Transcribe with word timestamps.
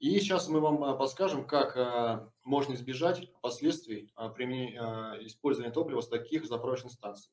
И 0.00 0.18
сейчас 0.18 0.48
мы 0.48 0.60
вам 0.60 0.82
а, 0.82 0.96
подскажем, 0.96 1.46
как 1.46 1.76
а, 1.76 2.32
можно 2.42 2.72
избежать 2.72 3.30
последствий 3.42 4.10
а, 4.16 4.30
при 4.30 4.46
использовании 5.26 5.72
топлива 5.72 6.00
с 6.00 6.08
таких 6.08 6.46
заправочных 6.46 6.92
станций. 6.92 7.30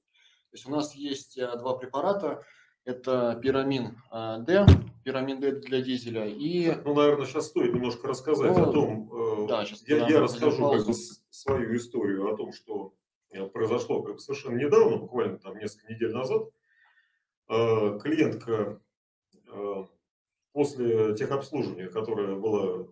То 0.52 0.56
есть 0.56 0.68
у 0.68 0.72
нас 0.72 0.94
есть 0.94 1.40
два 1.60 1.78
препарата. 1.78 2.44
Это 2.84 3.38
пирамин 3.42 3.98
D, 4.46 4.66
пирамин 5.04 5.42
D 5.42 5.60
для 5.60 5.82
дизеля 5.82 6.26
и... 6.26 6.74
Ну, 6.86 6.94
наверное, 6.94 7.26
сейчас 7.26 7.48
стоит 7.48 7.74
немножко 7.74 8.08
рассказать 8.08 8.56
ну, 8.56 8.64
о 8.64 8.72
том, 8.72 9.44
э, 9.44 9.48
да, 9.48 9.66
сейчас 9.66 9.86
я, 9.88 10.08
я 10.08 10.22
расскажу 10.22 10.72
как 10.72 10.86
бы, 10.86 10.94
свою 11.30 11.76
историю 11.76 12.34
о 12.34 12.38
том, 12.38 12.54
что 12.54 12.94
э, 13.32 13.46
произошло 13.48 14.04
как 14.04 14.14
бы, 14.14 14.20
совершенно 14.20 14.58
недавно, 14.58 14.98
буквально 14.98 15.38
там 15.38 15.58
несколько 15.58 15.92
недель 15.94 16.14
назад. 16.14 16.44
Э, 17.50 18.00
клиентка 18.02 18.82
после 20.58 21.14
техобслуживания, 21.14 21.88
которое 21.88 22.36
было 22.36 22.92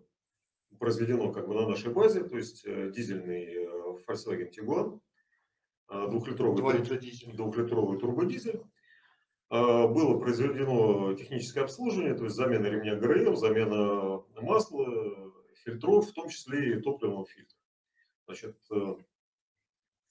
произведено 0.78 1.32
как 1.32 1.48
бы 1.48 1.56
на 1.56 1.68
нашей 1.68 1.92
базе, 1.92 2.24
то 2.24 2.38
есть 2.38 2.64
э, 2.64 2.92
дизельный 2.92 3.44
э, 3.44 3.98
Volkswagen 4.08 4.52
Tiguan, 4.52 5.00
э, 5.90 6.08
двухлитровый, 6.08 6.62
двухлитровый 7.34 8.00
турбодизель, 8.00 8.62
было 9.50 10.20
произведено 10.20 11.14
техническое 11.14 11.62
обслуживание, 11.62 12.14
то 12.14 12.26
есть 12.26 12.36
замена 12.36 12.68
ремня 12.68 12.96
ГРМ, 12.98 13.36
замена 13.36 14.22
масла, 14.42 15.34
фильтров, 15.64 16.08
в 16.08 16.14
том 16.14 16.30
числе 16.30 16.78
и 16.78 16.82
топливного 16.82 17.26
фильтра. 17.26 17.58
Значит, 18.26 18.58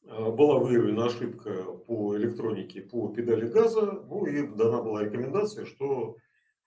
была 0.02 0.58
выявлена 0.58 1.06
ошибка 1.06 1.64
по 1.64 2.16
электронике, 2.16 2.82
по 2.82 3.12
педали 3.12 3.46
газа, 3.48 3.92
ну 4.08 4.24
и 4.26 4.46
дана 4.46 4.82
была 4.82 5.04
рекомендация, 5.04 5.66
что 5.66 6.16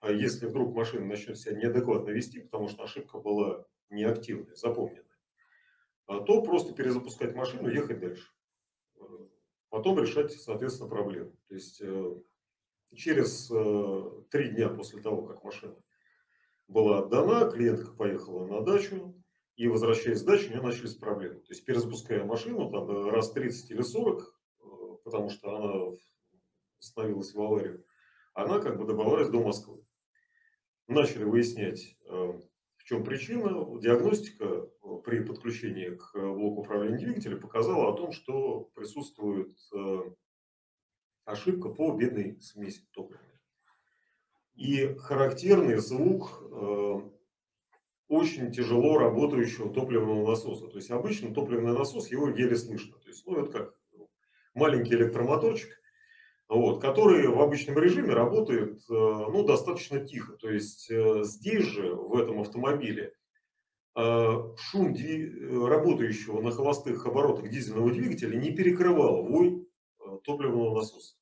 если 0.06 0.46
вдруг 0.46 0.74
машина 0.74 1.06
начнет 1.06 1.38
себя 1.38 1.56
неадекватно 1.56 2.10
вести, 2.10 2.40
потому 2.40 2.68
что 2.68 2.84
ошибка 2.84 3.18
была 3.18 3.66
неактивная, 3.90 4.54
запомненная, 4.54 5.04
а, 6.06 6.20
то 6.20 6.42
просто 6.42 6.72
перезапускать 6.72 7.34
машину 7.34 7.68
ехать 7.68 8.00
дальше. 8.00 8.30
Э, 8.96 9.02
потом 9.70 9.98
решать, 9.98 10.32
соответственно, 10.32 10.88
проблему. 10.88 11.32
То 11.48 11.54
есть 11.54 11.80
э, 11.82 12.14
через 12.94 13.50
э, 13.50 14.22
три 14.30 14.50
дня 14.50 14.68
после 14.68 15.02
того, 15.02 15.22
как 15.22 15.42
машина 15.42 15.76
была 16.68 17.00
отдана, 17.00 17.50
клиентка 17.50 17.92
поехала 17.92 18.46
на 18.46 18.62
дачу, 18.62 19.14
и 19.56 19.66
возвращаясь 19.66 20.20
с 20.20 20.24
дачи, 20.24 20.46
у 20.46 20.50
нее 20.50 20.62
начались 20.62 20.94
проблемы. 20.94 21.40
То 21.40 21.52
есть 21.52 21.64
перезапуская 21.64 22.24
машину 22.24 22.70
там, 22.70 23.10
раз 23.10 23.32
30 23.32 23.70
или 23.72 23.82
40, 23.82 24.40
потому 25.02 25.30
что 25.30 25.56
она 25.56 25.96
становилась 26.78 27.34
в 27.34 27.40
аварию, 27.40 27.84
она 28.34 28.60
как 28.60 28.78
бы 28.78 28.86
добралась 28.86 29.28
до 29.28 29.42
Москвы 29.42 29.82
начали 30.88 31.24
выяснять, 31.24 31.96
э, 32.06 32.32
в 32.76 32.84
чем 32.84 33.04
причина. 33.04 33.78
Диагностика 33.78 34.44
э, 34.44 34.66
при 35.04 35.20
подключении 35.20 35.90
к 35.90 36.12
блоку 36.14 36.62
управления 36.62 36.98
двигателя 36.98 37.36
показала 37.36 37.92
о 37.92 37.96
том, 37.96 38.12
что 38.12 38.70
присутствует 38.74 39.56
э, 39.74 39.98
ошибка 41.24 41.68
по 41.68 41.92
бедной 41.96 42.40
смеси 42.40 42.82
топлива. 42.92 43.22
И 44.54 44.94
характерный 44.96 45.76
звук 45.76 46.42
очень 48.08 48.50
тяжело 48.50 48.98
работающего 48.98 49.72
топливного 49.72 50.28
насоса. 50.28 50.66
То 50.66 50.78
есть 50.78 50.90
обычно 50.90 51.32
топливный 51.32 51.78
насос, 51.78 52.10
его 52.10 52.28
еле 52.28 52.56
слышно. 52.56 52.98
То 52.98 53.08
есть, 53.08 53.24
ну, 53.24 53.36
это 53.36 53.52
как 53.52 53.74
маленький 54.54 54.94
электромоторчик, 54.94 55.70
вот, 56.48 56.80
который 56.80 57.26
в 57.28 57.40
обычном 57.40 57.78
режиме 57.78 58.14
работает 58.14 58.78
э, 58.88 58.92
ну, 58.92 59.44
достаточно 59.44 60.00
тихо. 60.00 60.32
То 60.38 60.50
есть 60.50 60.90
э, 60.90 61.22
здесь 61.24 61.64
же, 61.64 61.94
в 61.94 62.16
этом 62.16 62.40
автомобиле, 62.40 63.12
э, 63.94 64.54
шум 64.56 64.96
работающего 65.66 66.40
на 66.40 66.50
холостых 66.50 67.04
оборотах 67.04 67.50
дизельного 67.50 67.90
двигателя 67.90 68.38
не 68.38 68.50
перекрывал 68.50 69.26
вой 69.26 69.68
топливного 70.24 70.74
насоса. 70.74 71.16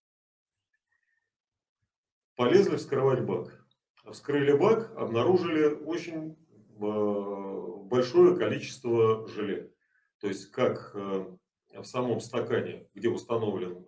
Полезли 2.37 2.77
вскрывать 2.77 3.25
бак. 3.25 3.67
Вскрыли 4.13 4.53
бак, 4.53 4.97
обнаружили 4.97 5.67
очень 5.67 6.37
большое 6.79 8.37
количество 8.37 9.27
желе. 9.27 9.73
То 10.21 10.29
есть 10.29 10.53
как 10.53 10.95
в 10.95 11.85
самом 11.85 12.21
стакане, 12.21 12.89
где 12.95 13.09
установлен 13.09 13.85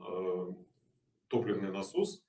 топливный 1.29 1.71
насос, 1.71 2.25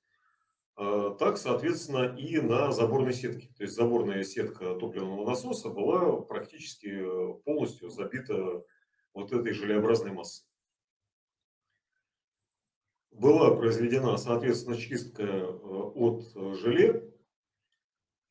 а, 0.82 1.10
так, 1.10 1.36
соответственно, 1.36 2.16
и 2.16 2.40
на 2.40 2.72
заборной 2.72 3.12
сетке. 3.12 3.48
То 3.54 3.64
есть 3.64 3.76
заборная 3.76 4.24
сетка 4.24 4.74
топливного 4.76 5.26
насоса 5.26 5.68
была 5.68 6.22
практически 6.22 6.86
э, 6.88 7.34
полностью 7.44 7.90
забита 7.90 8.64
вот 9.12 9.30
этой 9.30 9.52
желеобразной 9.52 10.12
массой. 10.12 10.46
Была 13.10 13.54
произведена, 13.54 14.16
соответственно, 14.16 14.78
чистка 14.78 15.22
э, 15.22 15.44
от 15.44 16.22
желе. 16.56 17.12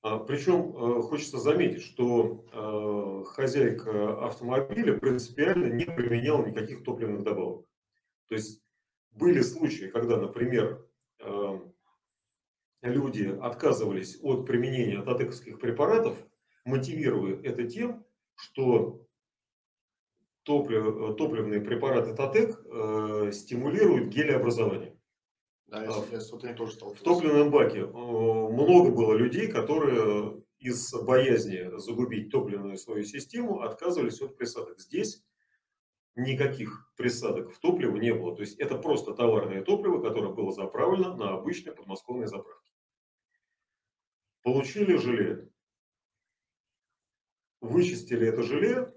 А, 0.01 0.18
Причем 0.18 0.75
э, 0.75 1.01
хочется 1.03 1.38
заметить, 1.38 1.84
что 1.84 3.25
хозяйка 3.36 4.25
автомобиля 4.25 4.97
принципиально 4.97 5.68
не 5.68 5.86
применяла 5.86 6.44
никаких 6.44 6.84
топливных 6.84 7.22
добавок. 7.22 7.68
То 8.28 8.34
есть 8.34 8.63
были 9.12 9.42
случаи, 9.42 9.86
когда, 9.86 10.18
например, 10.18 10.86
эм, 11.20 11.74
люди 12.81 13.38
отказывались 13.42 14.20
от 14.22 14.46
применения 14.46 15.02
татековских 15.02 15.59
препаратов, 15.59 16.18
мотивируя 16.66 17.40
это 17.42 17.64
тем, 17.66 18.06
что 18.36 19.06
топлив, 20.44 21.16
топливные 21.18 21.62
препараты 21.62 22.16
Татек 22.16 22.59
э, 22.66 23.31
стимулируют 23.34 24.08
гелеобразование. 24.08 24.98
Да, 25.68 25.84
я, 25.84 25.92
я 26.12 26.19
с 26.19 26.30
тоже 26.30 26.72
сталкивался. 26.72 26.96
В 26.96 27.03
топливном 27.03 27.52
баке 27.52 27.81
э, 27.81 27.88
много 27.88 28.92
было 28.92 29.14
людей, 29.14 29.48
которые 29.48 30.42
из 30.59 30.92
боязни 30.94 31.78
загубить 31.78 32.31
топливную 32.31 32.78
свою 32.78 33.03
систему 33.03 33.62
отказывались 33.62 34.22
от 34.22 34.36
присадок. 34.36 34.80
Здесь 34.80 35.24
никаких 36.16 36.92
присадок 36.96 37.52
в 37.52 37.59
топливо 37.59 37.97
не 37.97 38.14
было. 38.14 38.36
То 38.36 38.42
есть 38.42 38.59
это 38.59 38.78
просто 38.78 39.14
товарное 39.14 39.64
топливо, 39.64 40.02
которое 40.02 40.34
было 40.34 40.52
заправлено 40.52 41.16
на 41.16 41.34
обычные 41.34 41.74
подмосковные 41.74 42.28
заправки. 42.28 42.72
Получили 44.44 44.98
желе. 44.98 45.50
Вычистили 47.62 48.28
это 48.28 48.42
желе, 48.44 48.94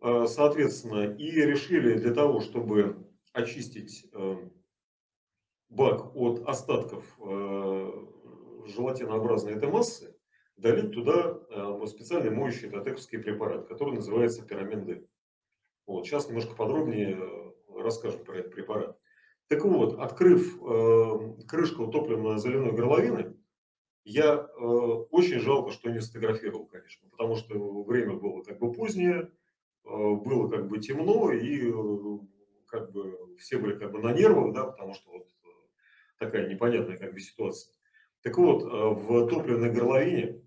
э, 0.00 0.26
соответственно, 0.26 1.14
и 1.14 1.30
решили 1.30 1.98
для 1.98 2.14
того, 2.14 2.40
чтобы 2.40 3.06
очистить 3.32 4.06
э, 4.12 4.36
бак 5.68 6.16
от 6.16 6.48
остатков 6.48 7.04
э, 7.20 8.06
желатинообразной 8.66 9.52
этой 9.52 9.70
массы, 9.70 10.16
долить 10.56 10.92
туда 10.92 11.40
специальный 11.86 12.30
моющий 12.30 12.68
татековский 12.68 13.18
препарат, 13.18 13.66
который 13.66 13.94
называется 13.94 14.44
пирамин. 14.44 15.08
Вот, 15.86 16.06
сейчас 16.06 16.28
немножко 16.28 16.54
подробнее 16.54 17.18
э, 17.18 17.80
расскажем 17.82 18.24
про 18.24 18.38
этот 18.38 18.52
препарат. 18.52 18.98
Так 19.48 19.64
вот, 19.64 19.98
открыв 19.98 20.62
э, 20.62 21.44
крышку 21.48 21.88
топливно-заливной 21.88 22.72
горловины, 22.72 23.36
я 24.04 24.34
э, 24.34 24.58
очень 24.58 25.40
жалко, 25.40 25.72
что 25.72 25.90
не 25.90 26.00
сфотографировал, 26.00 26.66
конечно, 26.66 27.08
потому 27.10 27.36
что 27.36 27.82
время 27.82 28.14
было 28.14 28.42
как 28.42 28.58
бы 28.58 28.72
позднее, 28.72 29.30
э, 29.84 29.88
было 29.88 30.48
как 30.48 30.68
бы 30.68 30.78
темно, 30.78 31.32
и 31.32 31.70
э, 31.70 32.18
как 32.66 32.92
бы 32.92 33.36
все 33.38 33.58
были 33.58 33.76
как 33.78 33.92
бы 33.92 33.98
на 34.00 34.12
нервах, 34.12 34.54
да, 34.54 34.64
потому 34.66 34.94
что 34.94 35.10
вот 35.10 35.26
э, 35.26 35.46
такая 36.18 36.48
непонятная 36.48 36.96
как 36.96 37.12
бы 37.12 37.20
ситуация. 37.20 37.74
Так 38.22 38.38
вот, 38.38 38.62
э, 38.62 38.66
в 38.66 39.28
топливной 39.28 39.72
горловине 39.72 40.42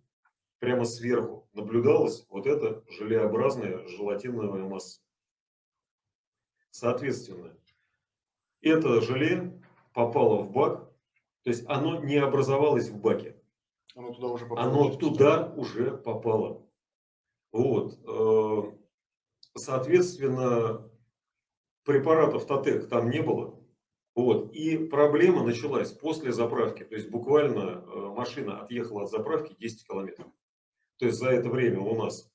прямо 0.60 0.86
сверху 0.86 1.50
наблюдалась 1.54 2.26
вот 2.30 2.48
эта 2.48 2.84
желеобразная 2.90 3.86
желатиновая 3.88 4.64
масса. 4.64 5.03
Соответственно, 6.74 7.56
это 8.62 9.00
желе 9.00 9.62
попало 9.94 10.42
в 10.42 10.52
бак, 10.52 10.92
то 11.44 11.52
есть 11.52 11.66
оно 11.68 12.04
не 12.04 12.16
образовалось 12.16 12.90
в 12.90 13.00
баке. 13.00 13.40
Оно 13.96 14.12
туда 14.12 14.28
уже 14.30 14.48
попало. 14.48 14.68
Оно 14.68 14.96
туда 14.96 15.54
уже 15.56 15.96
попало. 15.96 16.68
Вот. 17.52 18.00
Э, 18.08 18.76
соответственно, 19.56 20.90
препаратов 21.86 22.48
Татек 22.48 22.90
там 22.90 23.12
не 23.12 23.22
было. 23.22 23.64
Вот. 24.16 24.52
И 24.54 24.76
проблема 24.76 25.44
началась 25.44 25.92
после 25.92 26.32
заправки. 26.32 26.84
То 26.84 26.96
есть 26.96 27.12
буквально 27.12 27.86
э, 27.86 28.14
машина 28.18 28.62
отъехала 28.62 29.04
от 29.04 29.12
заправки 29.12 29.56
10 29.60 29.86
километров. 29.86 30.32
То 30.98 31.06
есть 31.06 31.20
за 31.20 31.30
это 31.30 31.50
время 31.50 31.82
у 31.82 31.96
нас 31.96 32.33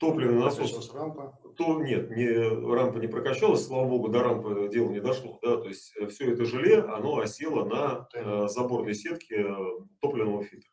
топливный 0.00 0.40
насос. 0.40 0.92
рампа? 0.94 1.38
То 1.56 1.80
нет, 1.80 2.10
не, 2.10 2.26
рампа 2.74 2.98
не 2.98 3.06
прокачалась, 3.06 3.66
слава 3.66 3.86
богу, 3.86 4.08
до 4.08 4.22
рампы 4.22 4.68
дело 4.72 4.90
не 4.90 5.00
дошло. 5.00 5.38
Да, 5.42 5.58
то 5.58 5.68
есть 5.68 5.94
э, 5.96 6.06
все 6.06 6.32
это 6.32 6.46
желе, 6.46 6.80
оно 6.80 7.18
осело 7.18 7.64
на 7.66 8.08
э, 8.14 8.48
заборной 8.48 8.94
сетке 8.94 9.46
э, 9.46 9.54
топливного 10.00 10.42
фильтра, 10.42 10.72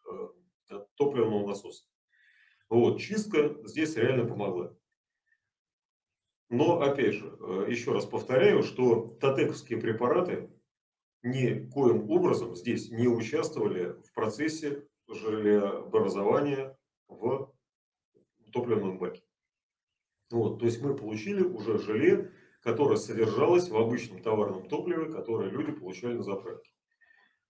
э, 0.72 0.80
топливного 0.96 1.46
насоса. 1.46 1.84
Вот, 2.70 3.00
чистка 3.00 3.56
здесь 3.66 3.96
реально 3.98 4.26
помогла. 4.26 4.74
Но, 6.50 6.80
опять 6.80 7.16
же, 7.16 7.26
еще 7.68 7.92
раз 7.92 8.06
повторяю, 8.06 8.64
что 8.64 9.08
татековские 9.20 9.82
препараты 9.82 10.50
никоим 11.22 12.10
образом 12.10 12.56
здесь 12.56 12.90
не 12.90 13.10
участвовали 13.10 14.02
в 14.04 14.14
процессе 14.14 14.88
желеобразования 15.10 16.78
в 17.10 17.54
топливном 18.52 18.98
баке. 18.98 19.24
Вот, 20.30 20.60
то 20.60 20.66
есть 20.66 20.82
мы 20.82 20.96
получили 20.96 21.42
уже 21.42 21.78
желе, 21.78 22.32
которое 22.62 22.98
содержалось 22.98 23.70
в 23.70 23.78
обычном 23.78 24.22
товарном 24.22 24.68
топливе, 24.68 25.12
которое 25.12 25.50
люди 25.50 25.72
получали 25.72 26.16
на 26.16 26.24
заправке. 26.24 26.72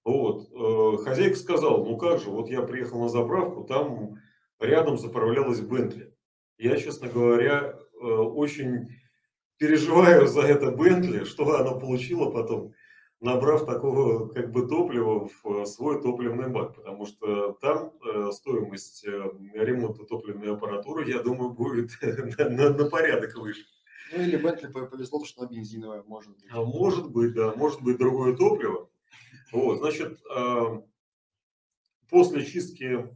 Вот. 0.04 0.48
Э, 0.54 1.04
хозяйка 1.04 1.36
сказала, 1.36 1.84
ну 1.84 1.98
как 1.98 2.20
же, 2.20 2.30
вот 2.30 2.50
я 2.50 2.62
приехал 2.62 3.02
на 3.02 3.10
заправку, 3.10 3.64
там 3.64 4.16
рядом 4.60 4.98
заправлялась 4.98 5.60
Бентли. 5.60 6.14
Я, 6.58 6.78
честно 6.78 7.10
говоря, 7.10 7.74
э, 7.74 8.06
очень 8.06 8.88
переживаю 9.58 10.28
за 10.28 10.42
это 10.42 10.72
Бентли, 10.72 11.24
что 11.24 11.56
она 11.56 11.74
получила 11.74 12.30
потом, 12.30 12.74
набрав 13.20 13.66
такого 13.66 14.28
как 14.28 14.52
бы 14.52 14.68
топлива 14.68 15.30
в 15.44 15.66
свой 15.66 16.02
топливный 16.02 16.50
бак, 16.50 16.76
потому 16.76 17.06
что 17.06 17.54
там 17.54 17.94
э, 18.06 18.32
стоимость 18.32 19.06
ремонта 19.06 20.06
топливной 20.06 20.54
аппаратуры, 20.54 21.10
я 21.10 21.20
думаю, 21.24 21.52
будет 21.52 21.92
на, 22.38 22.50
на, 22.50 22.70
на 22.70 22.90
порядок 22.90 23.36
выше. 23.36 23.66
Ну 24.14 24.22
или 24.22 24.38
Бентли 24.38 24.68
повезло, 24.68 25.26
что 25.26 25.42
она 25.42 25.52
бензиновая, 25.52 26.04
может 26.04 26.32
быть. 26.32 26.46
А 26.52 26.64
может 26.64 27.12
быть, 27.12 27.34
да, 27.34 27.54
может 27.56 27.82
быть 27.82 27.98
другое 27.98 28.36
топливо. 28.38 28.90
Вот, 29.52 29.80
значит, 29.80 30.22
после 32.10 32.46
чистки 32.46 33.10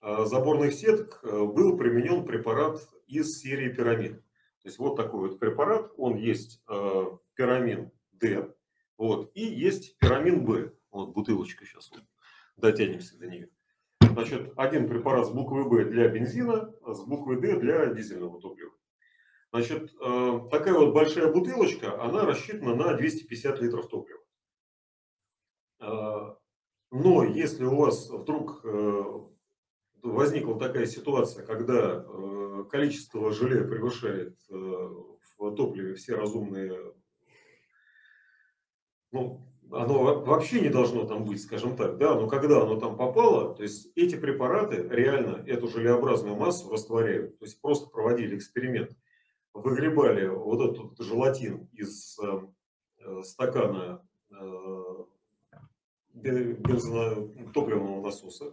заборных 0.00 0.74
сеток 0.74 1.20
был 1.22 1.76
применен 1.76 2.24
препарат 2.24 2.80
из 3.08 3.40
серии 3.40 3.72
пирамид. 3.72 4.20
То 4.62 4.68
есть 4.68 4.78
вот 4.78 4.96
такой 4.96 5.28
вот 5.28 5.40
препарат, 5.40 5.90
он 5.96 6.16
есть 6.16 6.62
пирамин 7.34 7.90
D, 8.12 8.54
вот, 9.00 9.30
и 9.32 9.42
есть 9.42 9.96
пирамин 9.96 10.44
B. 10.44 10.74
Вот 10.90 11.14
бутылочка 11.14 11.64
сейчас, 11.64 11.90
вот, 11.90 12.02
дотянемся 12.58 13.18
до 13.18 13.28
нее. 13.28 13.48
Значит, 14.02 14.52
один 14.56 14.90
препарат 14.90 15.26
с 15.26 15.30
буквой 15.30 15.66
B 15.70 15.86
для 15.86 16.06
бензина, 16.08 16.70
а 16.84 16.92
с 16.92 17.02
буквой 17.06 17.40
D 17.40 17.58
для 17.58 17.86
дизельного 17.86 18.38
топлива. 18.38 18.72
Значит, 19.52 19.90
такая 20.50 20.74
вот 20.74 20.92
большая 20.92 21.32
бутылочка, 21.32 21.98
она 22.02 22.26
рассчитана 22.26 22.74
на 22.74 22.92
250 22.92 23.62
литров 23.62 23.88
топлива. 23.88 24.20
А, 25.78 26.36
но 26.90 27.24
если 27.24 27.64
у 27.64 27.76
вас 27.76 28.10
вдруг 28.10 28.60
э, 28.64 29.02
возникла 30.02 30.58
такая 30.58 30.84
ситуация, 30.84 31.46
когда 31.46 32.04
э, 32.06 32.64
количество 32.70 33.32
желе 33.32 33.64
превышает 33.64 34.36
э, 34.50 34.54
в 34.54 35.54
топливе 35.54 35.94
все 35.94 36.16
разумные, 36.16 36.92
ну, 39.12 39.40
оно 39.72 40.20
вообще 40.22 40.60
не 40.60 40.68
должно 40.68 41.04
там 41.04 41.24
быть, 41.24 41.42
скажем 41.42 41.76
так, 41.76 41.98
да, 41.98 42.14
но 42.14 42.28
когда 42.28 42.62
оно 42.62 42.78
там 42.78 42.96
попало, 42.96 43.54
то 43.54 43.62
есть 43.62 43.92
эти 43.94 44.16
препараты 44.16 44.86
реально 44.90 45.44
эту 45.46 45.68
желеобразную 45.68 46.36
массу 46.36 46.70
растворяют, 46.70 47.38
то 47.38 47.44
есть 47.44 47.60
просто 47.60 47.88
проводили 47.88 48.36
эксперимент, 48.36 48.96
выгребали 49.54 50.26
вот 50.26 50.74
этот 50.74 51.06
желатин 51.06 51.68
из 51.72 52.18
стакана 53.22 54.02
бензино 56.14 57.50
топливного 57.52 58.02
насоса. 58.02 58.52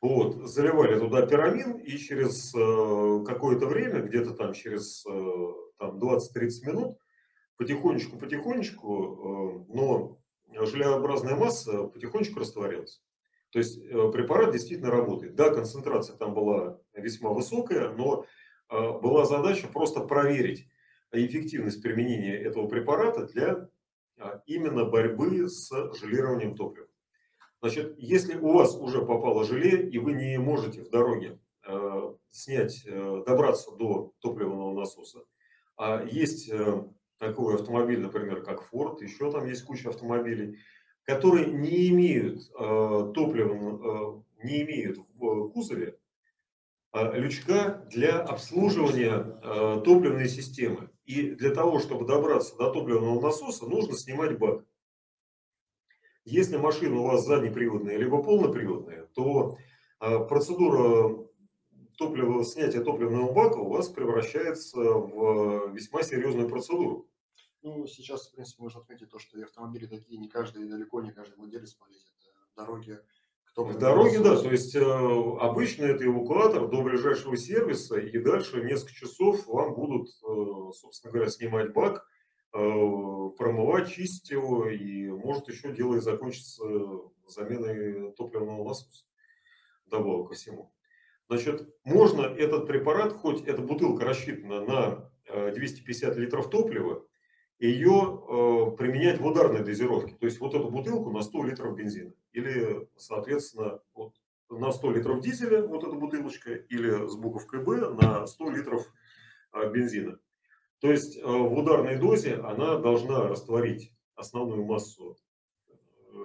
Вот, 0.00 0.48
заливали 0.48 0.98
туда 0.98 1.24
пирамин 1.26 1.78
и 1.78 1.96
через 1.96 2.54
э, 2.54 3.24
какое-то 3.24 3.66
время, 3.66 4.02
где-то 4.02 4.34
там 4.34 4.52
через 4.52 5.04
э, 5.06 5.10
там, 5.78 5.98
20-30 5.98 6.66
минут, 6.66 6.98
потихонечку-потихонечку, 7.56 9.66
э, 9.68 9.74
но 9.74 10.18
желеобразная 10.66 11.36
масса 11.36 11.84
потихонечку 11.84 12.40
растворялась. 12.40 13.02
То 13.50 13.58
есть 13.58 13.78
э, 13.78 14.10
препарат 14.12 14.52
действительно 14.52 14.90
работает. 14.90 15.34
Да, 15.34 15.54
концентрация 15.54 16.16
там 16.16 16.34
была 16.34 16.78
весьма 16.94 17.30
высокая, 17.30 17.90
но 17.90 18.26
э, 18.70 18.98
была 19.00 19.24
задача 19.24 19.68
просто 19.68 20.00
проверить 20.00 20.66
эффективность 21.12 21.82
применения 21.82 22.36
этого 22.36 22.66
препарата 22.66 23.26
для 23.26 23.68
а, 24.18 24.42
именно 24.46 24.84
борьбы 24.84 25.48
с 25.48 25.70
желированием 25.94 26.56
топлива. 26.56 26.88
Значит, 27.60 27.94
если 27.98 28.34
у 28.34 28.52
вас 28.52 28.74
уже 28.74 29.06
попало 29.06 29.44
желе, 29.44 29.88
и 29.88 29.98
вы 29.98 30.14
не 30.14 30.38
можете 30.38 30.82
в 30.82 30.90
дороге 30.90 31.38
снять, 32.30 32.84
добраться 32.84 33.70
до 33.76 34.12
топливного 34.18 34.74
насоса, 34.74 35.20
а 35.76 36.04
есть 36.04 36.52
такой 37.28 37.54
автомобиль, 37.54 38.00
например, 38.00 38.42
как 38.42 38.68
Ford, 38.70 39.02
еще 39.02 39.30
там 39.30 39.46
есть 39.46 39.64
куча 39.64 39.88
автомобилей, 39.88 40.58
которые 41.04 41.46
не 41.46 41.88
имеют 41.88 42.50
э, 42.58 43.12
топлива, 43.14 44.22
э, 44.42 44.44
не 44.44 44.62
имеют 44.62 44.98
в 45.14 45.48
кузове 45.50 45.98
э, 46.92 47.18
лючка 47.18 47.86
для 47.90 48.20
обслуживания 48.20 49.38
э, 49.42 49.82
топливной 49.84 50.28
системы. 50.28 50.90
И 51.04 51.30
для 51.30 51.50
того, 51.50 51.80
чтобы 51.80 52.06
добраться 52.06 52.56
до 52.56 52.70
топливного 52.70 53.20
насоса, 53.20 53.66
нужно 53.66 53.96
снимать 53.96 54.38
бак. 54.38 54.64
Если 56.24 56.56
машина 56.56 57.00
у 57.00 57.04
вас 57.04 57.26
заднеприводная 57.26 57.98
либо 57.98 58.22
полноприводная, 58.22 59.06
то 59.14 59.58
а, 59.98 60.20
процедура 60.20 61.26
топлива, 61.98 62.42
снятия 62.44 62.82
топливного 62.82 63.32
бака 63.32 63.58
у 63.58 63.68
вас 63.68 63.88
превращается 63.88 64.78
в 64.78 65.72
весьма 65.74 66.02
серьезную 66.02 66.48
процедуру. 66.48 67.06
Ну, 67.64 67.86
сейчас, 67.88 68.28
в 68.28 68.32
принципе, 68.32 68.62
можно 68.62 68.80
отметить 68.80 69.10
то, 69.10 69.18
что 69.18 69.38
и 69.38 69.42
автомобили 69.42 69.86
такие, 69.86 70.20
не 70.20 70.28
каждый, 70.28 70.68
далеко 70.68 71.00
не 71.00 71.10
каждый 71.10 71.36
владелец 71.36 71.74
полезет. 71.74 72.12
В 72.52 72.56
дороге 72.56 73.02
в 73.56 73.78
дороге, 73.78 74.18
да, 74.18 74.36
то 74.36 74.50
есть 74.50 74.74
э, 74.74 74.80
обычно 74.80 75.84
это 75.84 76.04
эвакуатор 76.04 76.66
до 76.68 76.82
ближайшего 76.82 77.36
сервиса, 77.36 78.00
и 78.00 78.18
дальше 78.18 78.64
несколько 78.64 78.94
часов 78.94 79.46
вам 79.46 79.74
будут, 79.74 80.08
э, 80.08 80.72
собственно 80.72 81.12
говоря, 81.12 81.30
снимать 81.30 81.72
бак, 81.72 82.04
Э, 82.56 83.30
промывать, 83.36 83.90
чистить 83.90 84.30
его, 84.30 84.68
и 84.68 85.08
может 85.08 85.48
еще 85.48 85.72
дело 85.72 85.96
и 85.96 86.00
закончится 86.00 86.62
заменой 87.26 88.12
топливного 88.12 88.62
насоса. 88.62 89.04
Добавок 89.86 90.28
ко 90.28 90.34
всему. 90.34 90.72
Значит, 91.28 91.68
можно 91.82 92.22
этот 92.22 92.68
препарат, 92.68 93.12
хоть 93.12 93.42
эта 93.42 93.60
бутылка 93.60 94.04
рассчитана 94.04 94.60
на 94.64 95.10
250 95.50 96.16
э, 96.16 96.20
литров 96.20 96.48
топлива, 96.48 97.04
ее 97.58 97.92
э, 97.92 98.76
применять 98.76 99.20
в 99.20 99.26
ударной 99.26 99.64
дозировке. 99.64 100.14
То 100.14 100.26
есть 100.26 100.40
вот 100.40 100.54
эту 100.54 100.70
бутылку 100.70 101.10
на 101.10 101.22
100 101.22 101.44
литров 101.44 101.76
бензина. 101.76 102.12
Или, 102.32 102.88
соответственно, 102.96 103.80
вот 103.94 104.14
на 104.50 104.72
100 104.72 104.90
литров 104.90 105.20
дизеля, 105.20 105.62
вот 105.62 105.84
эта 105.84 105.94
бутылочка, 105.94 106.52
или 106.52 107.08
с 107.08 107.16
буковкой 107.16 107.62
Б 107.62 107.90
на 107.90 108.26
100 108.26 108.50
литров 108.50 108.92
бензина. 109.72 110.18
То 110.84 110.90
есть 110.90 111.16
э, 111.16 111.22
в 111.24 111.54
ударной 111.54 111.96
дозе 111.98 112.34
она 112.34 112.76
должна 112.76 113.26
растворить 113.26 113.90
основную 114.16 114.66
массу 114.66 115.16
э, 115.66 116.24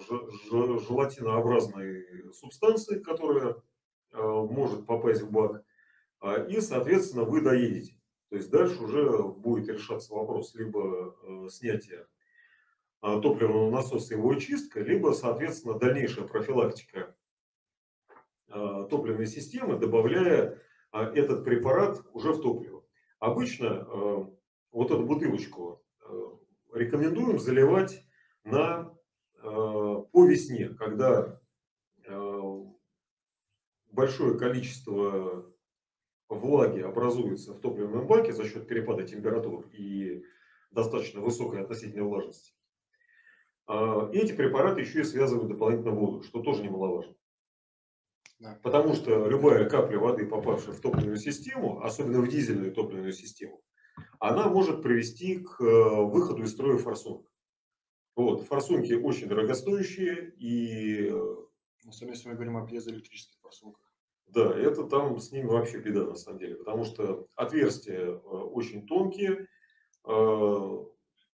желатинообразной 0.51 2.33
субстанции, 2.33 2.99
которая 2.99 3.55
э, 4.11 4.21
может 4.21 4.85
попасть 4.85 5.21
в 5.21 5.31
бак, 5.31 5.63
и, 6.49 6.59
соответственно, 6.59 7.23
вы 7.23 7.39
доедете. 7.39 7.97
То 8.29 8.35
есть 8.35 8.49
дальше 8.51 8.81
уже 8.83 9.23
будет 9.23 9.69
решаться 9.69 10.13
вопрос 10.13 10.53
либо 10.55 11.15
снятия 11.49 12.07
топливного 13.01 13.71
насоса 13.71 14.13
и 14.13 14.17
его 14.17 14.31
очистка, 14.31 14.81
либо, 14.81 15.13
соответственно, 15.13 15.79
дальнейшая 15.79 16.27
профилактика 16.27 17.15
топливной 18.47 19.27
системы, 19.27 19.77
добавляя 19.77 20.61
этот 20.91 21.45
препарат 21.45 22.03
уже 22.13 22.33
в 22.33 22.41
топливо. 22.41 22.83
Обычно 23.19 23.87
вот 24.71 24.91
эту 24.91 25.05
бутылочку 25.05 25.83
э, 26.01 26.07
рекомендуем 26.73 27.39
заливать 27.39 28.05
на, 28.43 28.93
э, 29.35 29.41
по 29.41 30.25
весне, 30.25 30.69
когда 30.69 31.41
э, 32.05 32.63
большое 33.91 34.37
количество 34.37 35.51
влаги 36.29 36.79
образуется 36.79 37.53
в 37.53 37.59
топливном 37.59 38.07
баке 38.07 38.31
за 38.31 38.47
счет 38.47 38.67
перепада 38.67 39.03
температур 39.03 39.67
и 39.73 40.23
достаточно 40.71 41.21
высокой 41.21 41.61
относительной 41.61 42.03
влажности. 42.03 42.53
Эти 43.67 44.33
препараты 44.33 44.81
еще 44.81 45.01
и 45.01 45.03
связывают 45.03 45.49
дополнительно 45.49 45.91
воду, 45.91 46.23
что 46.23 46.41
тоже 46.41 46.63
немаловажно. 46.63 47.15
Да. 48.39 48.57
Потому 48.63 48.93
что 48.93 49.27
любая 49.27 49.69
капля 49.69 49.99
воды, 49.99 50.25
попавшая 50.25 50.73
в 50.73 50.79
топливную 50.79 51.17
систему, 51.17 51.81
особенно 51.83 52.21
в 52.21 52.27
дизельную 52.29 52.73
топливную 52.73 53.11
систему, 53.11 53.61
она 54.19 54.47
может 54.47 54.81
привести 54.81 55.39
к 55.39 55.61
э, 55.61 56.03
выходу 56.05 56.43
из 56.43 56.51
строя 56.51 56.77
форсунок. 56.77 57.29
Вот, 58.15 58.43
форсунки 58.43 58.93
очень 58.93 59.27
дорогостоящие 59.27 60.33
и... 60.37 61.13
Особенно 61.87 62.13
если 62.13 62.29
мы 62.29 62.35
говорим 62.35 62.57
о 62.57 62.65
пьезоэлектрических 62.65 63.39
форсунках. 63.41 63.88
Да, 64.31 64.55
это 64.55 64.83
там 64.83 65.17
с 65.19 65.31
ними 65.31 65.47
вообще 65.47 65.79
беда 65.79 66.05
на 66.05 66.15
самом 66.15 66.37
деле, 66.37 66.55
потому 66.55 66.85
что 66.85 67.27
отверстия 67.35 68.05
э, 68.05 68.11
очень 68.11 68.85
тонкие. 68.85 69.47
э, 70.05 70.85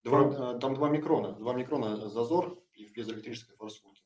Два, 0.03 0.55
э, 0.55 0.59
там 0.59 0.75
2 0.75 0.89
микрона, 0.89 1.33
2 1.33 1.53
микрона 1.53 1.95
зазор 2.09 2.61
и 2.73 2.85
в 2.85 2.93
пьезоэлектрической 2.93 3.55
форсунке. 3.55 4.03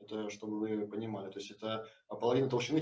Это 0.00 0.28
чтобы 0.30 0.58
вы 0.58 0.86
понимали. 0.88 1.30
То 1.30 1.38
есть 1.38 1.50
это 1.52 1.86
половина 2.08 2.48
толщины 2.48 2.74